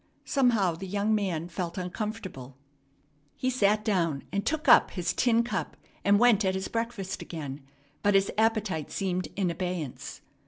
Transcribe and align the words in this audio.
Somehow 0.25 0.73
the 0.73 0.87
young 0.87 1.13
man 1.13 1.47
felt 1.47 1.77
uncomfortable. 1.77 2.57
He 3.37 3.51
sat 3.51 3.85
down, 3.85 4.23
and 4.31 4.43
took 4.43 4.67
up 4.67 4.89
his 4.89 5.13
tin 5.13 5.43
cup, 5.43 5.77
and 6.03 6.17
went 6.17 6.43
at 6.43 6.55
his 6.55 6.69
breakfast 6.69 7.21
again; 7.21 7.61
but 8.01 8.15
his 8.15 8.31
appetite 8.35 8.89
seemed 8.91 9.27
in 9.35 9.51
abeyance. 9.51 10.21